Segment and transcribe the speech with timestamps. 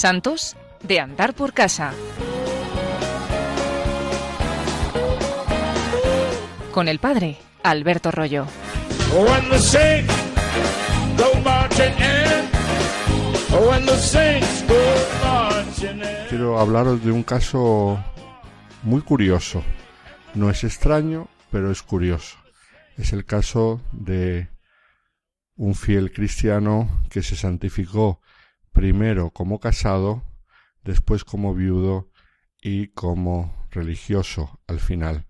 [0.00, 1.92] Santos de andar por casa.
[6.72, 8.46] Con el padre Alberto Rollo.
[16.30, 18.02] Quiero hablaros de un caso
[18.82, 19.62] muy curioso.
[20.32, 22.38] No es extraño, pero es curioso.
[22.96, 24.48] Es el caso de
[25.56, 28.19] un fiel cristiano que se santificó
[28.72, 30.22] primero como casado,
[30.82, 32.10] después como viudo
[32.62, 35.26] y como religioso al final.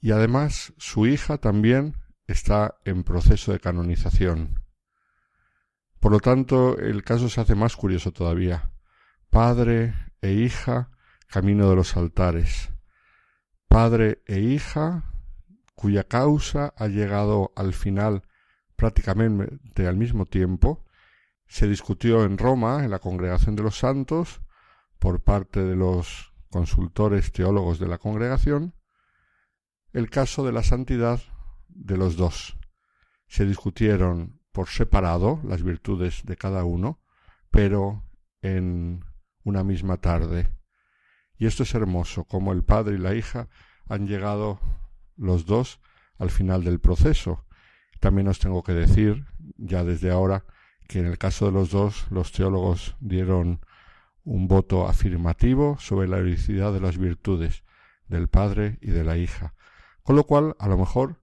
[0.00, 4.62] Y además su hija también está en proceso de canonización.
[6.00, 8.70] Por lo tanto, el caso se hace más curioso todavía.
[9.30, 10.90] Padre e hija,
[11.28, 12.70] camino de los altares.
[13.68, 15.12] Padre e hija,
[15.74, 18.22] cuya causa ha llegado al final
[18.76, 20.85] prácticamente al mismo tiempo,
[21.46, 24.40] se discutió en Roma, en la Congregación de los Santos,
[24.98, 28.74] por parte de los consultores teólogos de la congregación,
[29.92, 31.20] el caso de la santidad
[31.68, 32.56] de los dos.
[33.28, 37.00] Se discutieron por separado las virtudes de cada uno,
[37.50, 38.04] pero
[38.42, 39.04] en
[39.44, 40.48] una misma tarde.
[41.38, 43.48] Y esto es hermoso, como el padre y la hija
[43.88, 44.60] han llegado
[45.16, 45.80] los dos
[46.18, 47.44] al final del proceso.
[48.00, 50.44] También os tengo que decir, ya desde ahora,
[50.88, 53.60] que en el caso de los dos, los teólogos dieron
[54.24, 57.62] un voto afirmativo sobre la heroicidad de las virtudes
[58.08, 59.54] del padre y de la hija,
[60.02, 61.20] con lo cual a lo mejor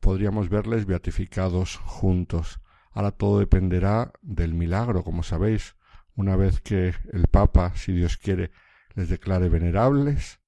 [0.00, 2.60] podríamos verles beatificados juntos.
[2.92, 5.76] Ahora todo dependerá del milagro, como sabéis,
[6.14, 8.50] una vez que el Papa, si Dios quiere,
[8.94, 10.40] les declare venerables,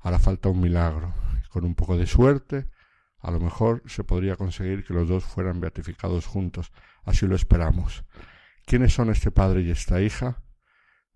[0.00, 1.14] hará falta un milagro.
[1.50, 2.68] Con un poco de suerte,
[3.18, 6.72] a lo mejor se podría conseguir que los dos fueran beatificados juntos.
[7.04, 8.04] Así lo esperamos.
[8.64, 10.42] ¿Quiénes son este padre y esta hija?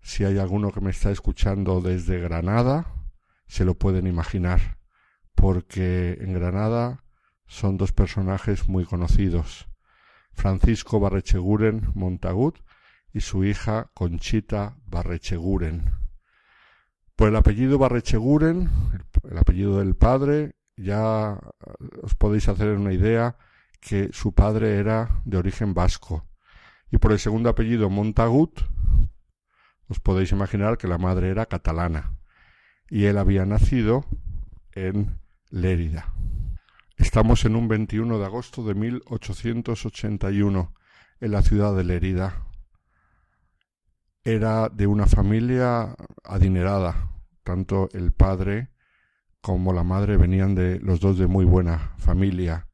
[0.01, 2.93] Si hay alguno que me está escuchando desde Granada,
[3.47, 4.77] se lo pueden imaginar,
[5.35, 7.03] porque en Granada
[7.45, 9.67] son dos personajes muy conocidos.
[10.31, 12.59] Francisco Barrecheguren Montagut
[13.13, 15.93] y su hija Conchita Barrecheguren.
[17.15, 18.69] Por el apellido Barrecheguren,
[19.29, 21.39] el apellido del padre, ya
[22.01, 23.37] os podéis hacer una idea
[23.79, 26.27] que su padre era de origen vasco.
[26.91, 28.61] Y por el segundo apellido Montagut,
[29.87, 32.17] os podéis imaginar que la madre era catalana.
[32.89, 34.05] Y él había nacido
[34.73, 35.19] en
[35.49, 36.13] Lérida.
[36.97, 40.73] Estamos en un 21 de agosto de 1881
[41.19, 42.45] en la ciudad de Lérida.
[44.23, 47.09] Era de una familia adinerada,
[47.43, 48.69] tanto el padre
[49.41, 52.67] como la madre venían de los dos de muy buena familia.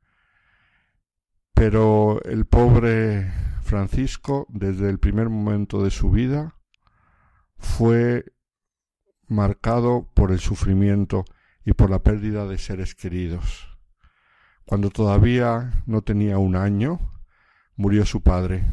[1.53, 3.31] Pero el pobre
[3.63, 6.55] Francisco, desde el primer momento de su vida,
[7.57, 8.25] fue
[9.27, 11.25] marcado por el sufrimiento
[11.65, 13.67] y por la pérdida de seres queridos.
[14.65, 16.99] Cuando todavía no tenía un año,
[17.75, 18.65] murió su padre.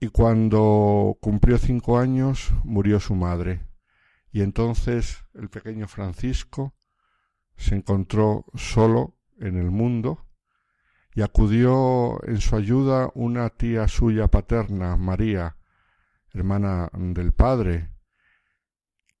[0.00, 3.73] Y cuando cumplió cinco años, murió su madre.
[4.34, 6.74] Y entonces el pequeño Francisco
[7.54, 10.26] se encontró solo en el mundo
[11.14, 15.56] y acudió en su ayuda una tía suya paterna, María,
[16.32, 17.92] hermana del padre,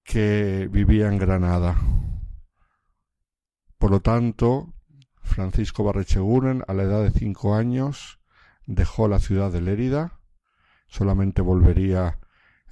[0.02, 1.80] que vivía en Granada.
[3.78, 4.74] Por lo tanto,
[5.22, 8.18] Francisco Barrecheguren, a la edad de cinco años,
[8.66, 10.18] dejó la ciudad de Lérida,
[10.88, 12.18] solamente volvería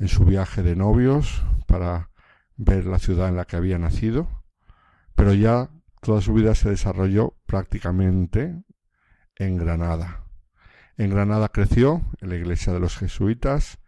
[0.01, 2.12] en su viaje de novios para
[2.57, 4.29] ver la ciudad en la que había nacido,
[5.15, 5.71] pero ya
[6.01, 8.63] toda su vida se desarrolló prácticamente
[9.37, 10.25] en Granada.
[10.97, 13.79] En Granada creció en la iglesia de los jesuitas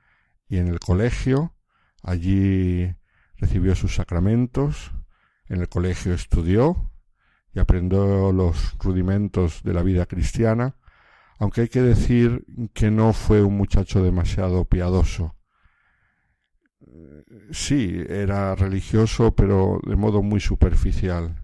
[0.48, 1.54] y en el colegio.
[2.02, 2.94] Allí
[3.36, 4.92] recibió sus sacramentos.
[5.48, 6.92] En el colegio estudió
[7.52, 10.76] y aprendió los rudimentos de la vida cristiana,
[11.38, 15.36] aunque hay que decir que no fue un muchacho demasiado piadoso
[17.50, 21.42] sí, era religioso, pero de modo muy superficial.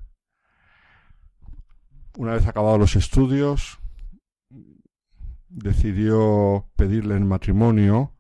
[2.16, 3.78] Una vez acabados los estudios,
[5.48, 8.16] decidió pedirle en matrimonio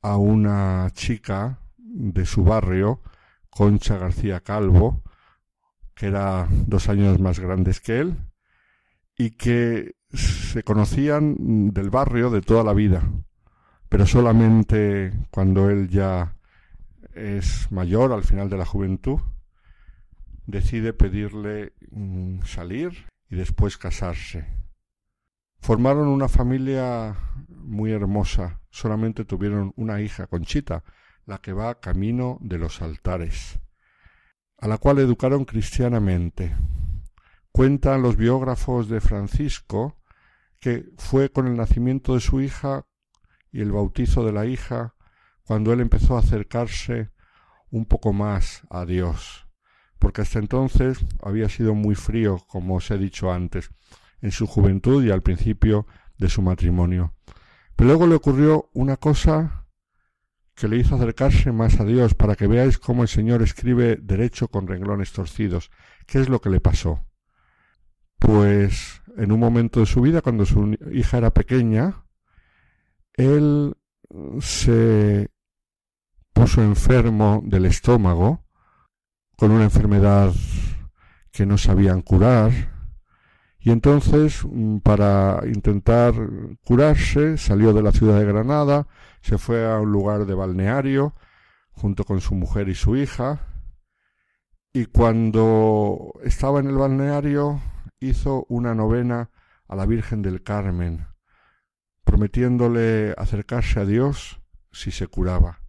[0.00, 3.02] a una chica de su barrio,
[3.50, 5.02] Concha García Calvo,
[5.94, 8.16] que era dos años más grandes que él,
[9.16, 13.02] y que se conocían del barrio de toda la vida,
[13.88, 16.36] pero solamente cuando él ya
[17.14, 19.20] es mayor al final de la juventud,
[20.46, 24.46] decide pedirle mm, salir y después casarse.
[25.60, 27.16] Formaron una familia
[27.48, 28.60] muy hermosa.
[28.70, 30.84] Solamente tuvieron una hija, Conchita,
[31.26, 33.58] la que va camino de los altares,
[34.58, 36.56] a la cual educaron cristianamente.
[37.52, 39.96] Cuentan los biógrafos de Francisco
[40.60, 42.86] que fue con el nacimiento de su hija
[43.52, 44.94] y el bautizo de la hija
[45.42, 47.10] cuando él empezó a acercarse
[47.70, 49.46] un poco más a Dios,
[49.98, 53.70] porque hasta entonces había sido muy frío, como os he dicho antes,
[54.20, 55.86] en su juventud y al principio
[56.18, 57.14] de su matrimonio.
[57.76, 59.66] Pero luego le ocurrió una cosa
[60.54, 64.48] que le hizo acercarse más a Dios para que veáis cómo el Señor escribe derecho
[64.48, 65.70] con renglones torcidos.
[66.06, 67.06] ¿Qué es lo que le pasó?
[68.18, 72.02] Pues en un momento de su vida, cuando su hija era pequeña,
[73.18, 73.76] él
[74.40, 75.28] se
[76.32, 78.44] puso enfermo del estómago
[79.36, 80.32] con una enfermedad
[81.32, 82.52] que no sabían curar
[83.58, 86.14] y entonces mm, para intentar
[86.64, 88.86] curarse salió de la ciudad de Granada,
[89.20, 91.14] se fue a un lugar de balneario
[91.72, 93.40] junto con su mujer y su hija
[94.72, 97.60] y cuando estaba en el balneario
[97.98, 99.30] hizo una novena
[99.66, 101.08] a la Virgen del Carmen,
[102.08, 104.40] prometiéndole acercarse a Dios
[104.72, 105.60] si se curaba.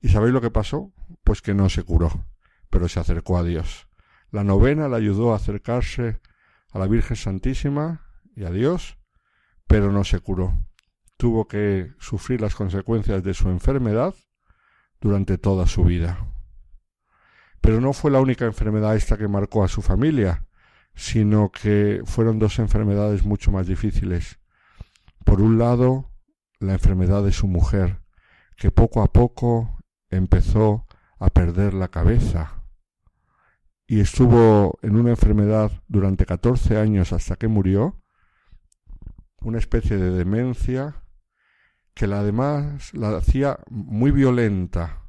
[0.00, 0.92] ¿Y sabéis lo que pasó?
[1.24, 2.24] Pues que no se curó,
[2.70, 3.88] pero se acercó a Dios.
[4.30, 6.20] La novena le ayudó a acercarse
[6.70, 8.06] a la Virgen Santísima
[8.36, 8.96] y a Dios,
[9.66, 10.56] pero no se curó.
[11.16, 14.14] Tuvo que sufrir las consecuencias de su enfermedad
[15.00, 16.28] durante toda su vida.
[17.60, 20.46] Pero no fue la única enfermedad esta que marcó a su familia
[20.94, 24.39] sino que fueron dos enfermedades mucho más difíciles.
[25.24, 26.10] Por un lado,
[26.58, 28.02] la enfermedad de su mujer,
[28.56, 29.78] que poco a poco
[30.10, 30.86] empezó
[31.18, 32.60] a perder la cabeza
[33.86, 38.00] y estuvo en una enfermedad durante 14 años hasta que murió,
[39.40, 41.02] una especie de demencia
[41.92, 45.08] que la además la hacía muy violenta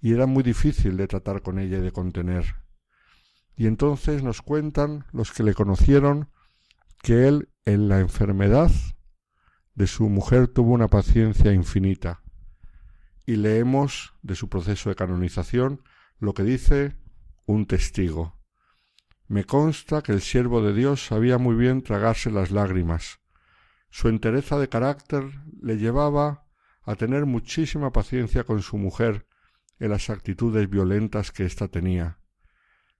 [0.00, 2.56] y era muy difícil de tratar con ella y de contener.
[3.54, 6.28] Y entonces nos cuentan los que le conocieron
[7.02, 8.72] que él en la enfermedad
[9.74, 12.22] de su mujer tuvo una paciencia infinita.
[13.26, 15.82] Y leemos de su proceso de canonización
[16.18, 16.96] lo que dice
[17.46, 18.38] un testigo.
[19.28, 23.20] Me consta que el siervo de Dios sabía muy bien tragarse las lágrimas.
[23.90, 25.24] Su entereza de carácter
[25.60, 26.46] le llevaba
[26.82, 29.26] a tener muchísima paciencia con su mujer
[29.78, 32.18] en las actitudes violentas que ésta tenía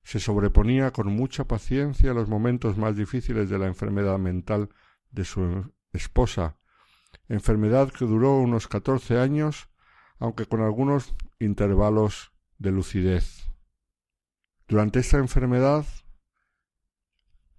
[0.05, 4.69] se sobreponía con mucha paciencia a los momentos más difíciles de la enfermedad mental
[5.11, 6.57] de su esposa,
[7.34, 9.69] enfermedad que duró unos catorce años,
[10.19, 13.50] aunque con algunos intervalos de lucidez.
[14.69, 15.84] Durante esta enfermedad,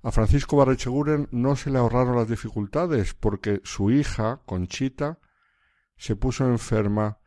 [0.02, 5.20] a Francisco Barrecheguren no se le ahorraron las dificultades, porque su hija, Conchita,
[5.98, 7.20] se puso enferma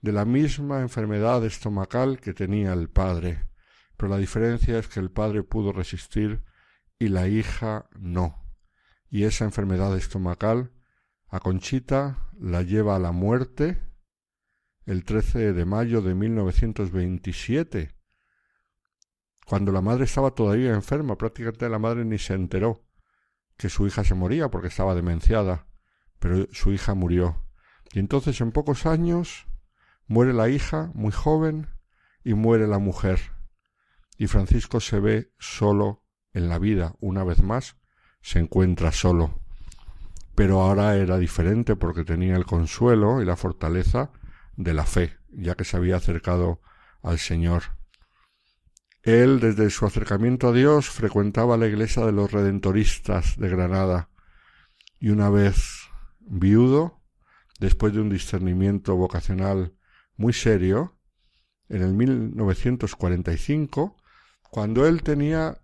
[0.00, 3.48] de la misma enfermedad estomacal que tenía el padre
[3.96, 6.42] pero la diferencia es que el padre pudo resistir
[6.98, 8.44] y la hija no.
[9.08, 10.72] Y esa enfermedad estomacal
[11.34, 13.82] a Conchita la lleva a la muerte
[14.86, 17.90] el 13 de mayo de 1927,
[19.44, 22.86] cuando la madre estaba todavía enferma, prácticamente la madre ni se enteró
[23.56, 25.66] que su hija se moría porque estaba demenciada,
[26.20, 27.44] pero su hija murió.
[27.92, 29.48] Y entonces en pocos años
[30.06, 31.66] muere la hija, muy joven,
[32.22, 33.18] y muere la mujer
[34.18, 37.76] y Francisco se ve solo en la vida, una vez más,
[38.22, 39.43] se encuentra solo.
[40.34, 44.10] Pero ahora era diferente porque tenía el consuelo y la fortaleza
[44.56, 46.60] de la fe, ya que se había acercado
[47.02, 47.62] al Señor.
[49.02, 54.08] Él, desde su acercamiento a Dios, frecuentaba la iglesia de los redentoristas de Granada,
[54.98, 55.88] y una vez
[56.20, 57.02] viudo,
[57.60, 59.74] después de un discernimiento vocacional
[60.16, 60.96] muy serio,
[61.68, 63.96] en el 1945
[64.54, 65.58] cuando él tenía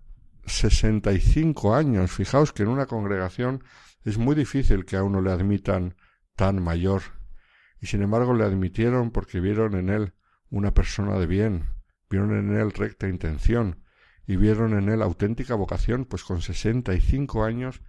[0.47, 2.11] 65 años.
[2.11, 3.62] Fijaos que en una congregación
[4.04, 5.97] es muy difícil que a uno le admitan
[6.37, 7.02] tan mayor.
[7.80, 10.14] Y sin embargo le admitieron porque vieron en él
[10.50, 11.66] una persona de bien,
[12.09, 13.83] vieron en él recta intención
[14.26, 17.83] y vieron en él auténtica vocación, pues con 65 años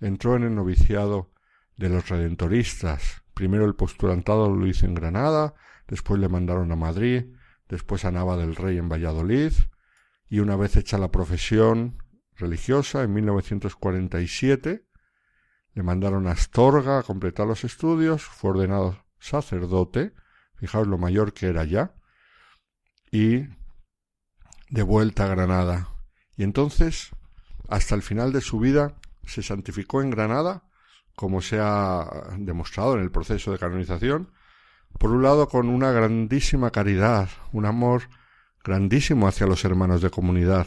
[0.00, 1.32] entró en el noviciado
[1.76, 3.22] de los redentoristas.
[3.34, 5.54] Primero el postulantado lo hizo en Granada,
[5.88, 7.34] después le mandaron a Madrid,
[7.68, 9.52] después a Nava del Rey en Valladolid,
[10.28, 11.98] y una vez hecha la profesión
[12.36, 14.86] religiosa en 1947,
[15.74, 20.12] le mandaron a Astorga a completar los estudios, fue ordenado sacerdote,
[20.56, 21.94] fijaos lo mayor que era ya,
[23.10, 23.46] y
[24.68, 25.88] de vuelta a Granada.
[26.36, 27.10] Y entonces,
[27.68, 30.64] hasta el final de su vida, se santificó en Granada
[31.14, 32.08] como se ha
[32.38, 34.32] demostrado en el proceso de canonización,
[34.98, 38.04] por un lado con una grandísima caridad, un amor
[38.64, 40.66] grandísimo hacia los hermanos de comunidad,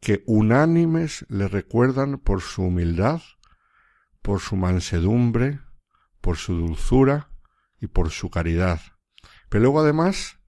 [0.00, 3.20] que unánimes le recuerdan por su humildad,
[4.22, 5.60] por su mansedumbre,
[6.20, 7.28] por su dulzura
[7.80, 8.80] y por su caridad.
[9.48, 10.38] Pero luego además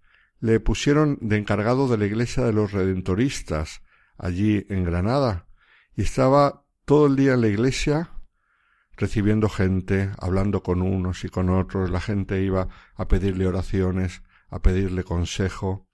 [0.40, 3.82] le pusieron de encargado de la iglesia de los redentoristas
[4.16, 5.46] allí en Granada
[5.96, 8.10] y estaba todo el día en la iglesia
[8.96, 14.60] recibiendo gente, hablando con unos y con otros, la gente iba a pedirle oraciones, a
[14.60, 15.88] pedirle consejo,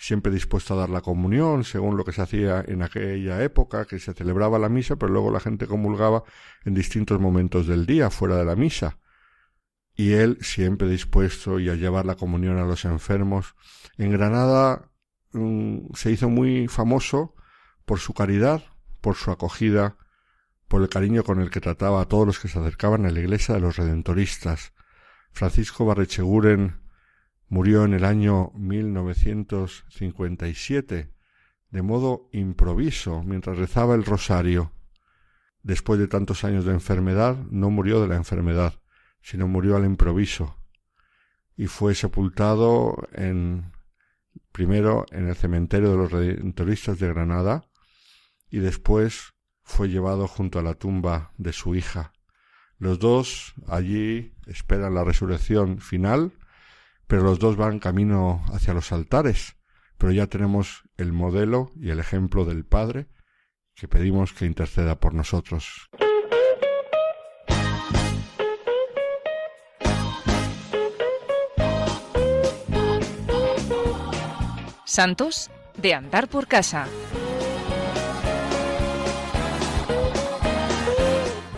[0.00, 3.98] siempre dispuesto a dar la comunión, según lo que se hacía en aquella época, que
[3.98, 6.24] se celebraba la misa, pero luego la gente comulgaba
[6.64, 8.98] en distintos momentos del día, fuera de la misa.
[9.94, 13.54] Y él siempre dispuesto y a llevar la comunión a los enfermos.
[13.98, 14.90] En Granada
[15.32, 17.34] mm, se hizo muy famoso
[17.84, 18.64] por su caridad,
[19.02, 19.98] por su acogida,
[20.66, 23.20] por el cariño con el que trataba a todos los que se acercaban a la
[23.20, 24.72] iglesia de los redentoristas.
[25.30, 26.80] Francisco Barrecheguren
[27.50, 31.12] Murió en el año 1957,
[31.70, 34.70] de modo improviso, mientras rezaba el rosario.
[35.64, 38.74] Después de tantos años de enfermedad, no murió de la enfermedad,
[39.20, 40.54] sino murió al improviso,
[41.56, 43.72] y fue sepultado en
[44.52, 47.64] primero en el cementerio de los redentoristas de Granada,
[48.48, 52.12] y después fue llevado junto a la tumba de su hija.
[52.78, 56.30] Los dos allí esperan la resurrección final
[57.10, 59.56] pero los dos van camino hacia los altares,
[59.98, 63.08] pero ya tenemos el modelo y el ejemplo del Padre
[63.74, 65.90] que pedimos que interceda por nosotros.
[74.84, 76.86] Santos de andar por casa.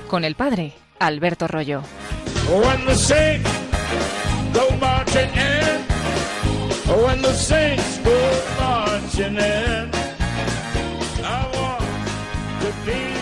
[0.08, 1.82] Con el Padre Alberto Rollo.
[5.12, 5.84] Marching in.
[6.88, 9.90] Oh, when the saints go marching in,
[11.22, 11.84] I want
[12.62, 13.21] to be